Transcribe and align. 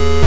you 0.00 0.21